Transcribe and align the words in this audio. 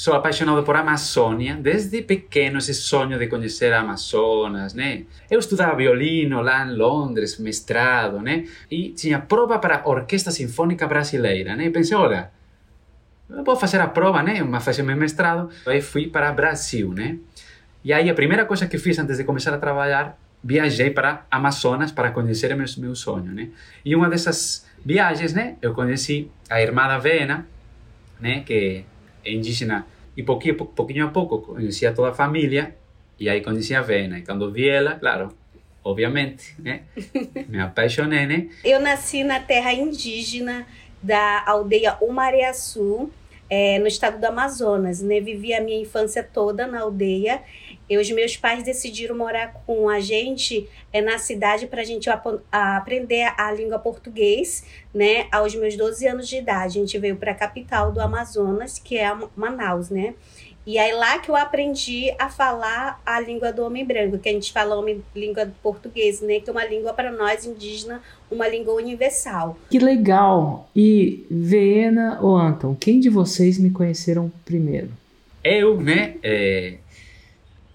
sou 0.00 0.14
apaixonado 0.14 0.62
por 0.62 0.74
Amazônia, 0.76 1.56
desde 1.56 2.00
pequeno 2.00 2.56
esse 2.56 2.72
sonho 2.72 3.18
de 3.18 3.26
conhecer 3.26 3.70
a 3.70 3.80
Amazonas, 3.80 4.72
né? 4.72 5.02
Eu 5.30 5.38
estudava 5.38 5.76
violino 5.76 6.40
lá 6.40 6.66
em 6.66 6.74
Londres, 6.74 7.38
mestrado, 7.38 8.18
né? 8.18 8.46
E 8.70 8.92
tinha 8.92 9.18
prova 9.18 9.58
para 9.58 9.76
a 9.76 9.86
Orquestra 9.86 10.32
Sinfônica 10.32 10.86
Brasileira, 10.86 11.54
né? 11.54 11.66
E 11.66 11.70
pensei, 11.70 11.94
olha, 11.94 12.30
vou 13.44 13.54
fazer 13.56 13.78
a 13.78 13.88
prova, 13.88 14.22
né? 14.22 14.42
Mas 14.42 14.64
fazer 14.64 14.82
meu 14.82 14.96
mestrado. 14.96 15.50
Aí 15.66 15.82
fui 15.82 16.06
para 16.06 16.32
Brasil, 16.32 16.94
né? 16.94 17.18
E 17.84 17.92
aí 17.92 18.08
a 18.08 18.14
primeira 18.14 18.46
coisa 18.46 18.66
que 18.66 18.78
fiz 18.78 18.98
antes 18.98 19.18
de 19.18 19.24
começar 19.24 19.52
a 19.52 19.58
trabalhar, 19.58 20.18
viajei 20.42 20.88
para 20.88 21.26
Amazonas 21.30 21.92
para 21.92 22.10
conhecer 22.10 22.56
meu, 22.56 22.64
meu 22.78 22.94
sonho, 22.94 23.34
né? 23.34 23.50
E 23.84 23.94
uma 23.94 24.08
dessas 24.08 24.66
viagens, 24.82 25.34
né? 25.34 25.58
Eu 25.60 25.74
conheci 25.74 26.30
a 26.48 26.58
irmã 26.58 26.88
da 26.88 26.96
Vena, 26.96 27.46
né? 28.18 28.40
Que 28.40 28.86
indígena. 29.24 29.86
E 30.16 30.22
pouquinho, 30.22 30.56
pouquinho 30.56 31.06
a 31.06 31.10
pouco 31.10 31.40
conhecia 31.40 31.92
toda 31.92 32.10
a 32.10 32.14
família. 32.14 32.76
E 33.18 33.28
aí 33.28 33.40
conheci 33.40 33.74
a 33.74 33.82
Vena. 33.82 34.18
E 34.18 34.22
quando 34.22 34.50
vi 34.50 34.68
ela, 34.68 34.94
claro, 34.94 35.34
obviamente, 35.84 36.54
né? 36.58 36.82
Me 37.48 37.60
apaixonei, 37.60 38.26
né? 38.26 38.48
Eu 38.64 38.80
nasci 38.80 39.22
na 39.24 39.40
terra 39.40 39.72
indígena 39.72 40.66
da 41.02 41.44
aldeia 41.46 41.96
Umariaçu, 42.00 43.10
é, 43.50 43.80
no 43.80 43.88
estado 43.88 44.20
do 44.20 44.24
Amazonas, 44.24 45.02
né? 45.02 45.20
Vivi 45.20 45.52
a 45.52 45.60
minha 45.60 45.80
infância 45.80 46.22
toda 46.22 46.68
na 46.68 46.82
aldeia. 46.82 47.42
E 47.88 47.98
os 47.98 48.08
meus 48.12 48.36
pais 48.36 48.62
decidiram 48.62 49.16
morar 49.16 49.52
com 49.66 49.88
a 49.88 49.98
gente 49.98 50.68
é, 50.92 51.02
na 51.02 51.18
cidade 51.18 51.66
para 51.66 51.80
a 51.80 51.84
gente 51.84 52.08
aprender 52.52 53.32
a 53.36 53.50
língua 53.50 53.80
português, 53.80 54.64
né? 54.94 55.26
Aos 55.32 55.56
meus 55.56 55.76
12 55.76 56.06
anos 56.06 56.28
de 56.28 56.36
idade. 56.36 56.78
A 56.78 56.82
gente 56.82 56.96
veio 56.98 57.16
para 57.16 57.32
a 57.32 57.34
capital 57.34 57.90
do 57.90 58.00
Amazonas, 58.00 58.78
que 58.78 58.96
é 58.96 59.12
Manaus, 59.34 59.90
né? 59.90 60.14
E 60.70 60.78
aí 60.78 60.92
lá 60.92 61.18
que 61.18 61.28
eu 61.28 61.34
aprendi 61.34 62.14
a 62.16 62.28
falar 62.28 63.02
a 63.04 63.18
língua 63.18 63.52
do 63.52 63.64
homem 63.64 63.84
branco, 63.84 64.20
que 64.20 64.28
a 64.28 64.32
gente 64.32 64.52
fala 64.52 64.76
homem, 64.76 65.02
língua 65.16 65.52
português, 65.60 66.20
né? 66.20 66.38
Que 66.38 66.48
é 66.48 66.52
uma 66.52 66.64
língua 66.64 66.94
para 66.94 67.10
nós 67.10 67.44
indígena, 67.44 68.00
uma 68.30 68.46
língua 68.46 68.74
universal. 68.74 69.58
Que 69.68 69.80
legal! 69.80 70.70
E 70.74 71.26
Vena 71.28 72.20
ou 72.22 72.36
Anton, 72.36 72.76
quem 72.76 73.00
de 73.00 73.10
vocês 73.10 73.58
me 73.58 73.70
conheceram 73.70 74.30
primeiro? 74.44 74.90
Eu, 75.42 75.80
né? 75.80 76.14
É, 76.22 76.76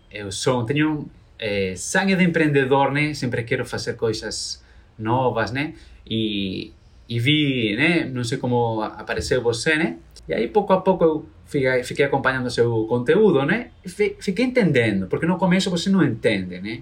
eu 0.09 0.32
sou, 0.32 0.64
tenho 0.64 1.06
é, 1.38 1.74
sangue 1.76 2.16
de 2.16 2.24
empreendedor, 2.24 2.94
né? 2.94 3.14
Sempre 3.14 3.44
quero 3.44 3.66
fazer 3.66 3.98
coisas 3.98 4.64
novas, 4.98 5.52
né? 5.52 5.74
E, 6.09 6.72
e 7.08 7.20
vi, 7.20 7.75
né? 7.75 8.06
Não 8.06 8.23
sei 8.23 8.38
como 8.38 8.81
apareceu 8.81 9.42
você, 9.42 9.75
né? 9.75 9.98
E 10.28 10.34
aí, 10.34 10.48
pouco 10.48 10.73
a 10.73 10.81
pouco, 10.81 11.03
eu 11.03 11.25
fiquei, 11.45 11.84
fiquei 11.84 12.06
acompanhando 12.06 12.50
seu 12.50 12.86
conteúdo, 12.88 13.45
né? 13.45 13.70
E 13.84 13.89
fiquei 13.89 14.45
entendendo, 14.45 15.08
porque 15.08 15.25
no 15.25 15.38
começo 15.38 15.70
você 15.70 15.89
não 15.89 16.03
entende, 16.03 16.59
né? 16.59 16.81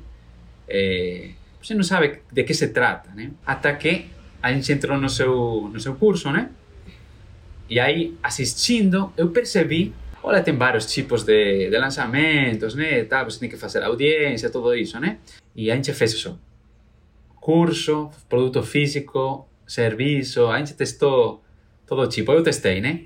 É, 0.68 1.30
você 1.62 1.74
não 1.74 1.84
sabe 1.84 2.20
de 2.32 2.44
que 2.44 2.54
se 2.54 2.70
trata, 2.70 3.10
né? 3.14 3.32
Até 3.46 3.74
que 3.74 4.06
a 4.42 4.52
gente 4.52 4.72
entrou 4.72 4.98
no 4.98 5.10
seu, 5.10 5.70
no 5.72 5.80
seu 5.80 5.96
curso, 5.96 6.32
né? 6.32 6.50
E 7.70 7.80
aí, 7.80 8.16
assistindo, 8.22 9.12
eu 9.18 9.30
percebi, 9.30 9.94
olha, 10.22 10.42
tem 10.44 10.56
vários 10.56 10.86
tipos 10.86 11.24
de, 11.24 11.70
de 11.70 11.78
lançamentos, 11.78 12.76
né? 12.76 13.04
Tá, 13.04 13.24
você 13.24 13.40
tem 13.40 13.50
que 13.50 13.58
fazer 13.58 13.84
audiência, 13.84 14.50
tudo 14.50 14.76
isso, 14.76 15.00
né? 15.00 15.18
E 15.56 15.70
a 15.72 15.76
gente 15.76 15.92
fez 15.94 16.14
isso. 16.14 16.40
Curso, 17.40 18.10
produto 18.30 18.64
físico, 18.64 19.48
serviço, 19.74 20.48
a 20.48 20.58
gente 20.60 20.74
testou 20.74 21.42
todo 21.86 22.08
tipo. 22.08 22.32
Eu 22.32 22.44
testei, 22.44 22.80
né? 22.82 23.02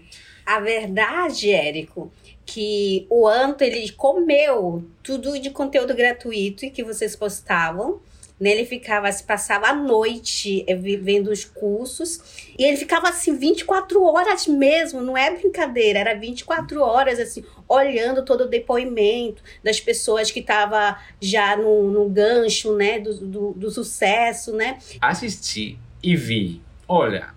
A 0.46 0.60
verdade, 0.60 1.52
Érico, 1.52 2.12
que 2.46 3.06
o 3.10 3.28
Anto 3.28 3.64
ele 3.64 3.92
comeu 3.92 4.86
tudo 5.04 5.38
de 5.40 5.50
conteúdo 5.50 5.94
gratuito 5.94 6.70
que 6.72 6.84
vocês 6.84 7.16
postavam. 7.16 8.00
Né? 8.40 8.52
Ele 8.52 8.66
ficava, 8.66 9.12
se 9.12 9.24
passava 9.24 9.68
a 9.68 9.74
noite 9.74 10.64
é, 10.68 10.76
vendo 10.76 11.32
os 11.32 11.44
cursos. 11.44 12.48
E 12.58 12.64
ele 12.64 12.78
ficava 12.78 13.10
assim 13.10 13.36
24 13.36 14.02
horas 14.04 14.46
mesmo, 14.46 15.02
não 15.02 15.18
é 15.18 15.36
brincadeira, 15.36 16.00
era 16.00 16.14
24 16.14 16.80
horas 16.82 17.20
assim, 17.20 17.44
olhando 17.68 18.24
todo 18.24 18.42
o 18.42 18.48
depoimento 18.48 19.42
das 19.64 19.80
pessoas 19.80 20.30
que 20.30 20.40
estavam 20.40 20.96
já 21.20 21.58
no, 21.58 21.90
no 21.90 22.08
gancho, 22.08 22.76
né, 22.76 23.00
do, 23.00 23.16
do, 23.16 23.54
do 23.54 23.72
sucesso, 23.72 24.54
né? 24.54 24.78
Assisti 25.02 25.80
e 26.02 26.16
vi, 26.16 26.62
olha, 26.88 27.30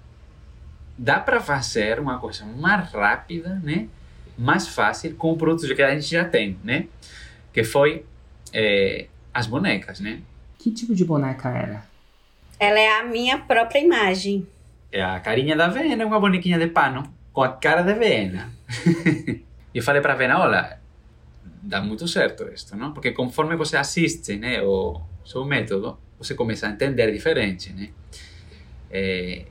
dá 0.97 1.19
para 1.19 1.41
fazer 1.41 1.99
uma 1.99 2.19
coisa 2.19 2.45
mais 2.45 2.91
rápida, 2.93 3.61
né? 3.63 3.89
Mais 4.37 4.69
fácil 4.69 5.15
com 5.17 5.37
produtos 5.37 5.71
que 5.73 5.83
a 5.83 5.95
gente 5.95 6.11
já 6.11 6.25
tem, 6.25 6.59
né? 6.63 6.87
Que 7.53 7.65
foi 7.65 8.05
é, 8.53 9.07
as 9.33 9.47
bonecas, 9.47 10.01
né? 10.01 10.21
Que 10.59 10.71
tipo 10.71 10.95
de 10.95 11.05
boneca 11.05 11.49
era? 11.49 11.85
Ela 12.59 12.79
é 12.79 13.01
a 13.01 13.05
minha 13.05 13.39
própria 13.39 13.81
imagem. 13.81 14.47
É 14.93 15.03
a 15.03 15.19
carinha 15.21 15.57
da 15.57 15.69
Vena, 15.69 16.05
uma 16.05 16.21
bonequinha 16.21 16.59
de 16.59 16.67
pano 16.67 17.03
com 17.33 17.43
a 17.43 17.49
cara 17.49 17.83
de 17.83 17.95
Vena. 17.95 18.53
eu 19.75 19.83
falei 19.83 20.03
para 20.03 20.15
Vena, 20.15 20.39
olha, 20.39 20.79
dá 21.63 21.81
muito 21.81 22.07
certo 22.07 22.51
isso, 22.53 22.77
não? 22.77 22.93
Porque 22.93 23.13
conforme 23.13 23.57
você 23.57 23.77
assiste, 23.77 24.37
né, 24.37 24.61
o 24.63 25.01
seu 25.25 25.45
método, 25.45 25.99
você 26.19 26.35
começa 26.35 26.67
a 26.67 26.71
entender 26.71 27.11
diferente, 27.11 27.73
né? 27.73 27.91
É, 28.91 29.45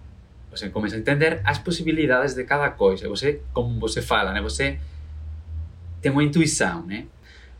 você 0.52 0.70
começa 0.70 0.96
a 0.96 1.00
entender 1.00 1.42
as 1.44 1.58
possibilidades 1.58 2.34
de 2.34 2.44
cada 2.44 2.70
coisa. 2.70 3.08
Você, 3.08 3.42
como 3.54 3.80
você 3.80 4.02
fala, 4.02 4.34
né? 4.34 4.42
Você 4.42 4.78
tem 6.02 6.12
uma 6.12 6.24
intuição, 6.24 6.86
né? 6.86 7.06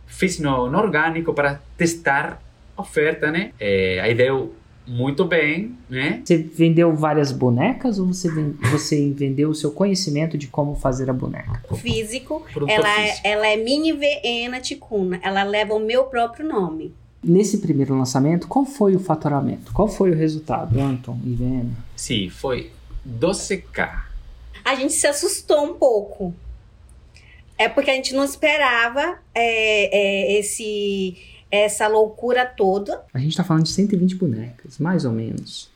Fiz 0.08 0.40
no, 0.40 0.70
no 0.70 0.78
orgânico 0.78 1.34
para 1.34 1.62
testar 1.78 2.42
a 2.76 2.82
oferta, 2.82 3.32
né? 3.32 3.52
É, 3.60 4.00
aí 4.02 4.16
deu 4.16 4.56
muito 4.90 5.24
bem, 5.24 5.78
né? 5.88 6.22
Você 6.26 6.38
vendeu 6.38 6.96
várias 6.96 7.32
bonecas 7.32 8.00
ou 8.00 8.08
você, 8.08 8.28
você 8.72 9.12
vendeu 9.12 9.50
o 9.52 9.56
seu 9.56 9.72
conhecimento 9.72 10.36
de 10.36 10.48
como 10.48 10.76
fazer 10.76 11.10
a 11.12 11.14
boneca? 11.14 11.62
Físico. 11.76 12.44
ela, 12.68 12.90
é, 12.90 13.08
físico. 13.08 13.28
Ela 13.28 13.48
é 13.48 13.58
Mini 13.58 13.94
VN 13.94 14.60
Ticuna. 14.62 15.20
Ela 15.22 15.44
leva 15.44 15.76
o 15.76 15.80
meu 15.80 16.06
próprio 16.06 16.48
nome. 16.48 16.94
Nesse 17.24 17.58
primeiro 17.58 17.98
lançamento, 17.98 18.48
qual 18.48 18.66
foi 18.66 18.96
o 18.96 19.00
faturamento? 19.00 19.74
Qual 19.74 19.88
foi 19.88 20.12
o 20.12 20.16
resultado, 20.16 20.80
Anton 20.80 21.20
e 21.26 21.34
Vena? 21.34 21.72
Sim, 21.96 22.30
foi 22.30 22.72
12K. 23.08 24.04
A 24.64 24.76
gente 24.76 24.94
se 24.94 25.06
assustou 25.06 25.66
um 25.66 25.74
pouco. 25.74 26.34
É 27.58 27.68
porque 27.68 27.92
a 27.92 27.94
gente 27.94 28.14
não 28.14 28.24
esperava 28.24 29.20
é, 29.36 30.36
é, 30.36 30.40
esse, 30.40 31.18
essa 31.52 31.88
loucura 31.88 32.46
toda. 32.46 33.04
A 33.14 33.20
gente 33.20 33.36
tá 33.36 33.44
falando 33.44 33.64
de 33.64 33.72
120 33.72 34.16
bonecas, 34.16 34.78
mais 34.78 35.04
ou 35.04 35.12
menos. 35.12 35.70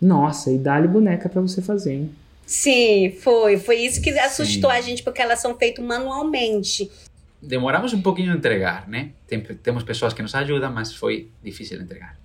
Nossa, 0.00 0.50
e 0.50 0.56
dá-lhe 0.56 0.88
boneca 0.88 1.28
para 1.28 1.42
você 1.42 1.60
fazer, 1.60 1.92
hein? 1.92 2.10
Sim, 2.46 3.12
foi. 3.20 3.58
Foi 3.58 3.76
isso 3.76 4.00
que 4.00 4.10
assustou 4.18 4.70
Sim. 4.70 4.76
a 4.76 4.80
gente, 4.80 5.02
porque 5.02 5.20
elas 5.20 5.40
são 5.40 5.56
feitas 5.56 5.84
manualmente. 5.84 6.90
Demoramos 7.40 7.92
um 7.92 8.02
pouquinho 8.02 8.32
a 8.32 8.36
entregar, 8.36 8.88
né? 8.88 9.10
Tem, 9.26 9.40
temos 9.40 9.82
pessoas 9.82 10.12
que 10.12 10.22
nos 10.22 10.34
ajudam, 10.34 10.72
mas 10.72 10.94
foi 10.94 11.30
difícil 11.42 11.80
entregar. 11.80 12.16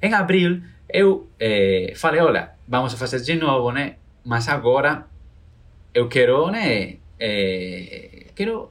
Em 0.00 0.12
abril, 0.14 0.62
eu 0.88 1.28
é, 1.38 1.92
falei, 1.96 2.20
olha, 2.20 2.50
vamos 2.66 2.94
fazer 2.94 3.20
de 3.20 3.34
novo, 3.34 3.72
né? 3.72 3.96
Mas 4.24 4.48
agora 4.48 5.06
eu 5.92 6.08
quero, 6.08 6.50
né? 6.50 6.96
É, 7.18 8.26
quero 8.34 8.70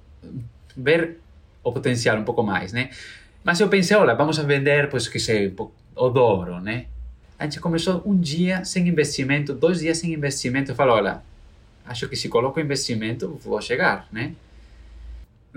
ver 0.75 1.17
o 1.63 1.71
potencial 1.71 2.17
um 2.17 2.23
pouco 2.23 2.43
mais, 2.43 2.71
né? 2.71 2.89
Mas 3.43 3.59
eu 3.59 3.69
pensei, 3.69 3.95
olha, 3.97 4.15
vamos 4.15 4.37
vender, 4.37 4.89
pois 4.89 5.07
que 5.07 5.19
sei, 5.19 5.53
o 5.95 6.09
dobro, 6.09 6.59
né? 6.59 6.85
A 7.37 7.43
gente 7.43 7.59
começou 7.59 8.01
um 8.05 8.17
dia 8.17 8.63
sem 8.63 8.87
investimento, 8.87 9.53
dois 9.53 9.79
dias 9.79 9.97
sem 9.97 10.13
investimento. 10.13 10.71
Eu 10.71 10.75
falo, 10.75 10.93
olha, 10.93 11.21
acho 11.85 12.07
que 12.07 12.15
se 12.15 12.29
coloco 12.29 12.59
investimento, 12.59 13.39
vou 13.43 13.61
chegar, 13.61 14.07
né? 14.11 14.33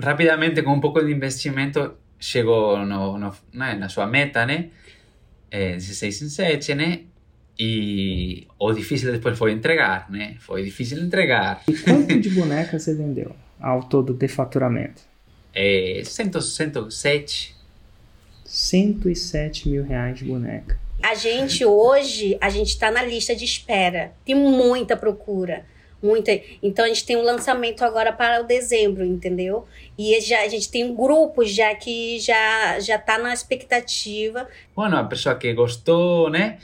Rapidamente, 0.00 0.62
com 0.62 0.72
um 0.72 0.80
pouco 0.80 1.04
de 1.04 1.12
investimento, 1.12 1.94
chegou 2.18 2.78
no, 2.84 3.18
no, 3.18 3.34
né, 3.52 3.74
na 3.74 3.88
sua 3.88 4.06
meta, 4.06 4.46
né? 4.46 4.70
É, 5.50 5.72
16 5.72 6.22
em 6.22 6.28
7, 6.28 6.74
né? 6.74 7.00
E 7.58 8.46
o 8.58 8.72
difícil 8.72 9.10
depois 9.10 9.36
foi 9.36 9.52
entregar, 9.52 10.08
né? 10.10 10.36
Foi 10.38 10.62
difícil 10.62 10.98
entregar. 10.98 11.62
E 11.66 11.74
quanto 11.76 12.20
de 12.20 12.30
boneca 12.30 12.78
você 12.78 12.94
vendeu 12.94 13.34
ao 13.60 13.82
todo 13.82 14.14
de 14.14 14.28
faturamento? 14.28 15.02
É, 15.52 16.02
107. 16.04 17.56
107 18.44 19.68
mil 19.68 19.82
reais 19.82 20.18
de 20.18 20.24
boneca. 20.24 20.78
A 21.02 21.14
gente 21.14 21.64
hoje, 21.64 22.36
a 22.40 22.48
gente 22.48 22.68
está 22.68 22.90
na 22.90 23.02
lista 23.02 23.34
de 23.34 23.44
espera. 23.44 24.12
Tem 24.24 24.34
muita 24.34 24.96
procura. 24.96 25.64
Muita. 26.02 26.30
Então 26.62 26.84
a 26.84 26.88
gente 26.88 27.04
tem 27.04 27.16
um 27.16 27.22
lançamento 27.22 27.82
agora 27.82 28.12
para 28.12 28.40
o 28.40 28.44
dezembro, 28.44 29.04
entendeu? 29.04 29.66
E 29.98 30.20
já, 30.20 30.42
a 30.42 30.48
gente 30.48 30.70
tem 30.70 30.84
um 30.84 30.94
grupo 30.94 31.44
já 31.44 31.74
que 31.74 32.18
já 32.20 32.78
já 32.80 32.96
está 32.96 33.18
na 33.18 33.32
expectativa. 33.32 34.46
Bueno, 34.76 34.96
a 34.96 35.04
pessoa 35.04 35.34
que 35.34 35.52
gostou, 35.52 36.30
né? 36.30 36.58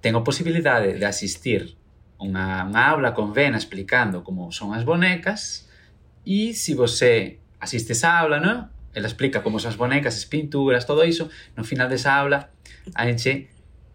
tem 0.00 0.14
a 0.14 0.20
possibilidade 0.20 0.98
de 0.98 1.04
assistir 1.04 1.76
uma, 2.18 2.64
uma 2.64 2.88
aula 2.88 3.12
com 3.12 3.32
Vena 3.32 3.56
explicando 3.56 4.22
como 4.22 4.50
são 4.52 4.72
as 4.72 4.82
bonecas 4.82 5.68
E 6.24 6.52
se 6.54 6.74
você 6.74 7.38
assiste 7.60 7.92
essa 7.92 8.10
aula, 8.10 8.40
não? 8.40 8.68
Ela 8.94 9.06
explica 9.06 9.40
como 9.40 9.60
são 9.60 9.70
as 9.70 9.76
bonecas, 9.76 10.16
as 10.16 10.24
pinturas, 10.24 10.84
tudo 10.84 11.04
isso. 11.04 11.28
No 11.56 11.62
final 11.64 11.88
dessa 11.88 12.12
aula, 12.12 12.50
a 12.94 13.06
gente 13.06 13.48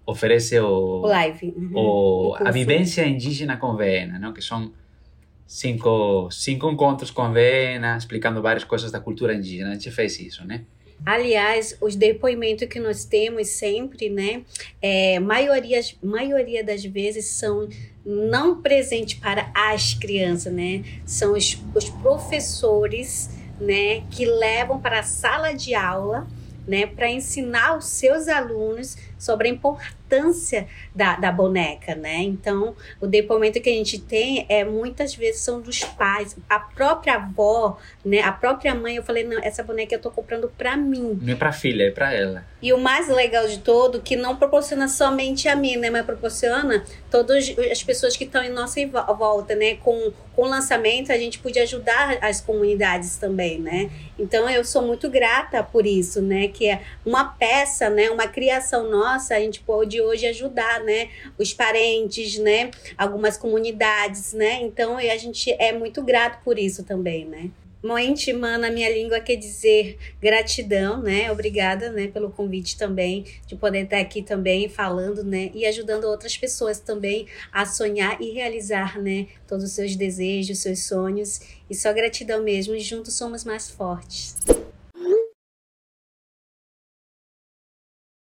oferece 0.06 0.60
o, 0.60 1.02
O 1.02 1.08
live. 1.08 1.54
uhum. 1.56 1.72
o, 1.74 2.30
O 2.32 2.36
a 2.36 2.52
vivência 2.52 3.06
indígena 3.08 3.58
com 3.58 3.76
Vena, 3.76 4.20
não? 4.20 4.34
que 4.34 4.42
são 4.42 4.72
cinco, 5.48 6.30
cinco 6.32 6.70
encontros 6.70 7.12
com 7.12 7.32
Vena, 7.32 7.98
explicando 7.98 8.42
várias 8.42 8.64
coisas 8.64 8.92
da 8.92 9.00
cultura 9.00 9.34
indígena. 9.34 9.72
A 9.72 9.74
gente 9.74 9.92
fez 9.92 10.20
isso, 10.20 10.46
né? 10.46 10.66
Aliás, 11.06 11.78
os 11.82 11.98
depoimentos 11.98 12.68
que 12.68 12.80
nós 12.80 13.04
temos 13.04 13.50
sempre, 13.50 14.10
né? 14.10 14.44
É, 14.82 15.20
maioria, 15.20 15.82
maioria 16.02 16.64
das 16.64 16.86
vezes 16.86 17.26
são 17.26 17.68
não 18.06 18.62
presentes 18.62 19.16
para 19.20 19.52
as 19.54 19.94
crianças, 19.94 20.54
né? 20.54 20.84
São 21.06 21.34
os, 21.34 21.62
os 21.76 21.90
professores, 21.90 23.30
né? 23.60 24.04
Que 24.12 24.26
levam 24.26 24.80
para 24.80 25.00
a 25.00 25.04
sala 25.04 25.52
de 25.52 25.76
aula, 25.76 26.26
né? 26.68 26.86
Para 26.86 27.10
ensinar 27.10 27.78
os 27.78 27.86
seus 27.86 28.28
alunos 28.28 28.98
sobre 29.18 29.48
a 29.48 29.52
importância 29.52 30.68
da, 30.94 31.16
da 31.16 31.32
boneca, 31.32 31.96
né? 31.96 32.18
Então, 32.18 32.76
o 33.02 33.08
depoimento 33.08 33.60
que 33.62 33.70
a 33.70 33.74
gente 33.74 34.00
tem 34.00 34.46
é 34.50 34.64
muitas 34.64 35.16
vezes 35.16 35.42
são 35.42 35.62
dos 35.62 35.80
pais, 35.84 36.36
a 36.50 36.60
própria 36.60 37.16
avó, 37.16 37.78
né? 38.04 38.20
A 38.22 38.32
própria 38.32 38.76
mãe. 38.76 38.96
Eu 38.98 39.04
falei, 39.04 39.24
não, 39.24 39.40
essa 39.42 39.64
boneca 39.64 39.96
eu 39.96 40.00
tô 40.00 40.12
comprando 40.12 40.52
para 40.58 40.76
mim. 40.78 41.18
Não 41.22 41.34
é 41.34 41.36
para 41.36 41.52
filha, 41.54 41.84
é 41.86 41.92
para 41.92 42.14
ela. 42.14 42.46
E 42.62 42.72
o 42.74 42.78
mais 42.78 43.08
legal 43.10 43.48
de 43.48 43.60
todo, 43.60 44.02
que 44.02 44.16
não 44.16 44.36
proporciona 44.36 44.88
somente 44.88 45.48
a 45.48 45.56
mim, 45.56 45.78
né? 45.78 45.90
Mas 45.90 46.06
proporciona 46.06 46.84
todas 47.10 47.54
as 47.72 47.82
pessoas 47.84 48.16
que 48.16 48.24
estão 48.26 48.44
em 48.44 48.50
nossa 48.50 48.86
vo- 48.88 49.16
volta, 49.16 49.56
né? 49.56 49.76
Com, 49.76 50.12
com 50.36 50.44
o 50.44 50.48
lançamento, 50.48 51.12
a 51.12 51.18
gente 51.18 51.40
podia 51.40 51.64
ajudar 51.64 52.18
as 52.22 52.40
comunidades 52.42 53.18
também, 53.18 53.60
né? 53.60 53.90
Então, 54.20 54.50
eu 54.50 54.64
sou 54.64 54.82
muito 54.82 55.10
grata 55.10 55.64
por 55.64 55.86
isso, 55.86 56.22
né? 56.22 56.48
Que 56.54 56.70
é 56.70 56.84
uma 57.06 57.26
peça, 57.26 57.90
né? 57.90 58.10
Uma 58.10 58.28
criação 58.28 58.90
nossa, 58.90 59.36
a 59.36 59.40
gente 59.40 59.60
pode 59.62 60.00
hoje 60.00 60.26
ajudar, 60.28 60.82
né? 60.82 61.10
Os 61.38 61.54
parentes, 61.54 62.38
né? 62.38 62.72
Algumas 62.98 63.36
comunidades, 63.38 64.34
né? 64.34 64.62
Então, 64.62 64.98
a 64.98 65.18
gente 65.18 65.52
é 65.60 65.74
muito 65.74 66.02
grato 66.02 66.44
por 66.44 66.58
isso 66.60 66.84
também, 66.84 67.26
né? 67.26 67.50
Moente, 67.84 68.32
na 68.32 68.72
minha 68.72 68.90
língua 68.90 69.20
quer 69.20 69.36
dizer 69.36 69.98
gratidão, 70.22 71.02
né? 71.02 71.30
Obrigada, 71.30 71.92
né, 71.92 72.08
pelo 72.08 72.32
convite 72.32 72.78
também, 72.78 73.26
de 73.46 73.58
poder 73.58 73.84
estar 73.84 74.00
aqui 74.00 74.22
também 74.22 74.70
falando, 74.70 75.22
né, 75.22 75.52
e 75.54 75.66
ajudando 75.66 76.06
outras 76.06 76.38
pessoas 76.38 76.80
também 76.80 77.28
a 77.52 77.66
sonhar 77.66 78.22
e 78.22 78.32
realizar, 78.32 78.98
né, 79.02 79.28
todos 79.46 79.66
os 79.66 79.72
seus 79.74 79.98
desejos, 79.98 80.60
seus 80.60 80.86
sonhos. 80.86 81.42
E 81.70 81.76
só 81.76 81.92
gratidão 81.92 82.42
mesmo, 82.42 82.74
e 82.74 82.80
juntos 82.80 83.16
somos 83.16 83.44
mais 83.44 83.70
fortes. 83.70 84.38